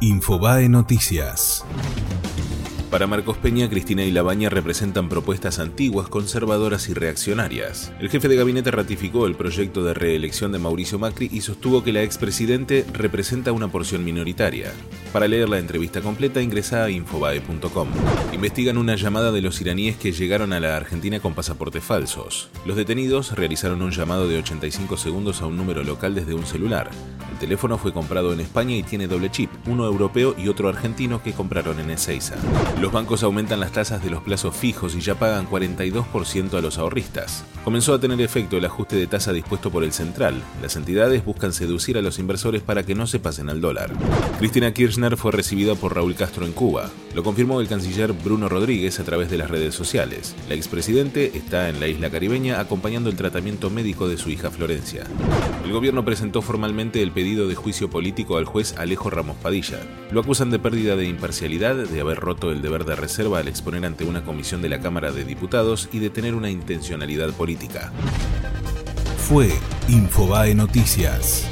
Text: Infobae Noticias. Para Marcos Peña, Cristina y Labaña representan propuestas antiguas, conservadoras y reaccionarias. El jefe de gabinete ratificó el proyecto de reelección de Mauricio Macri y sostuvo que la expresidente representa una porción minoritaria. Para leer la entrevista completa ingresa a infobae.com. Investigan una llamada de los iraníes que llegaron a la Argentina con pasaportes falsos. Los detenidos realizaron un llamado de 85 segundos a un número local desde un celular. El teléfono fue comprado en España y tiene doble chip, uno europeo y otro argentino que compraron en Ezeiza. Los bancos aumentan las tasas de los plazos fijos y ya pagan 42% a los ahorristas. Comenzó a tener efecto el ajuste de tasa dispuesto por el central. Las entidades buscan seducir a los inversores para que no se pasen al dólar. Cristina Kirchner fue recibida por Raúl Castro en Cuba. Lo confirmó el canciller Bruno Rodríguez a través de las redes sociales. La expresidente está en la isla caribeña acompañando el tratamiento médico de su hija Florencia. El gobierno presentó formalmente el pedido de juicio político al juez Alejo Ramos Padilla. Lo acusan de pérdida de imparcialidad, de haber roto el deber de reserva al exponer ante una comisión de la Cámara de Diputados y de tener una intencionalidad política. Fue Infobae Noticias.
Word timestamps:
Infobae 0.00 0.68
Noticias. 0.68 1.64
Para 2.88 3.08
Marcos 3.08 3.36
Peña, 3.36 3.68
Cristina 3.68 4.04
y 4.04 4.12
Labaña 4.12 4.48
representan 4.48 5.08
propuestas 5.08 5.58
antiguas, 5.58 6.08
conservadoras 6.08 6.88
y 6.88 6.94
reaccionarias. 6.94 7.92
El 7.98 8.08
jefe 8.08 8.28
de 8.28 8.36
gabinete 8.36 8.70
ratificó 8.70 9.26
el 9.26 9.34
proyecto 9.34 9.82
de 9.82 9.94
reelección 9.94 10.52
de 10.52 10.60
Mauricio 10.60 11.00
Macri 11.00 11.28
y 11.32 11.40
sostuvo 11.40 11.82
que 11.82 11.92
la 11.92 12.04
expresidente 12.04 12.86
representa 12.92 13.50
una 13.50 13.68
porción 13.68 14.04
minoritaria. 14.04 14.72
Para 15.12 15.26
leer 15.26 15.48
la 15.48 15.58
entrevista 15.58 16.02
completa 16.02 16.42
ingresa 16.42 16.84
a 16.84 16.90
infobae.com. 16.90 17.88
Investigan 18.32 18.76
una 18.76 18.94
llamada 18.94 19.32
de 19.32 19.40
los 19.40 19.58
iraníes 19.60 19.96
que 19.96 20.12
llegaron 20.12 20.52
a 20.52 20.60
la 20.60 20.76
Argentina 20.76 21.18
con 21.18 21.34
pasaportes 21.34 21.82
falsos. 21.82 22.50
Los 22.66 22.76
detenidos 22.76 23.32
realizaron 23.32 23.80
un 23.80 23.90
llamado 23.90 24.28
de 24.28 24.38
85 24.38 24.98
segundos 24.98 25.40
a 25.40 25.46
un 25.46 25.56
número 25.56 25.82
local 25.82 26.14
desde 26.14 26.34
un 26.34 26.44
celular. 26.44 26.90
El 27.32 27.38
teléfono 27.38 27.78
fue 27.78 27.92
comprado 27.92 28.34
en 28.34 28.40
España 28.40 28.76
y 28.76 28.82
tiene 28.82 29.06
doble 29.06 29.30
chip, 29.30 29.50
uno 29.66 29.86
europeo 29.86 30.34
y 30.36 30.48
otro 30.48 30.68
argentino 30.68 31.22
que 31.22 31.32
compraron 31.32 31.80
en 31.80 31.90
Ezeiza. 31.90 32.36
Los 32.78 32.92
bancos 32.92 33.22
aumentan 33.22 33.60
las 33.60 33.72
tasas 33.72 34.04
de 34.04 34.10
los 34.10 34.22
plazos 34.22 34.54
fijos 34.54 34.94
y 34.94 35.00
ya 35.00 35.18
pagan 35.18 35.48
42% 35.48 36.58
a 36.58 36.60
los 36.60 36.76
ahorristas. 36.76 37.44
Comenzó 37.68 37.92
a 37.92 38.00
tener 38.00 38.18
efecto 38.22 38.56
el 38.56 38.64
ajuste 38.64 38.96
de 38.96 39.06
tasa 39.06 39.30
dispuesto 39.30 39.70
por 39.70 39.84
el 39.84 39.92
central. 39.92 40.42
Las 40.62 40.76
entidades 40.76 41.22
buscan 41.22 41.52
seducir 41.52 41.98
a 41.98 42.00
los 42.00 42.18
inversores 42.18 42.62
para 42.62 42.82
que 42.82 42.94
no 42.94 43.06
se 43.06 43.18
pasen 43.18 43.50
al 43.50 43.60
dólar. 43.60 43.90
Cristina 44.38 44.72
Kirchner 44.72 45.18
fue 45.18 45.32
recibida 45.32 45.74
por 45.74 45.94
Raúl 45.94 46.14
Castro 46.14 46.46
en 46.46 46.52
Cuba. 46.52 46.90
Lo 47.14 47.24
confirmó 47.24 47.60
el 47.60 47.68
canciller 47.68 48.12
Bruno 48.12 48.48
Rodríguez 48.48 49.00
a 49.00 49.04
través 49.04 49.30
de 49.30 49.38
las 49.38 49.50
redes 49.50 49.74
sociales. 49.74 50.36
La 50.48 50.54
expresidente 50.54 51.32
está 51.36 51.68
en 51.68 51.80
la 51.80 51.88
isla 51.88 52.10
caribeña 52.10 52.60
acompañando 52.60 53.10
el 53.10 53.16
tratamiento 53.16 53.70
médico 53.70 54.08
de 54.08 54.18
su 54.18 54.30
hija 54.30 54.50
Florencia. 54.50 55.04
El 55.64 55.72
gobierno 55.72 56.04
presentó 56.04 56.42
formalmente 56.42 57.02
el 57.02 57.10
pedido 57.10 57.48
de 57.48 57.54
juicio 57.54 57.90
político 57.90 58.36
al 58.36 58.44
juez 58.44 58.76
Alejo 58.76 59.10
Ramos 59.10 59.36
Padilla. 59.36 59.80
Lo 60.10 60.20
acusan 60.20 60.50
de 60.50 60.58
pérdida 60.58 60.96
de 60.96 61.06
imparcialidad, 61.06 61.76
de 61.76 62.00
haber 62.00 62.18
roto 62.18 62.52
el 62.52 62.62
deber 62.62 62.84
de 62.84 62.96
reserva 62.96 63.38
al 63.38 63.48
exponer 63.48 63.84
ante 63.84 64.04
una 64.04 64.24
comisión 64.24 64.62
de 64.62 64.68
la 64.68 64.80
Cámara 64.80 65.10
de 65.10 65.24
Diputados 65.24 65.88
y 65.92 65.98
de 65.98 66.10
tener 66.10 66.34
una 66.34 66.50
intencionalidad 66.50 67.32
política. 67.32 67.92
Fue 69.16 69.50
Infobae 69.88 70.54
Noticias. 70.54 71.46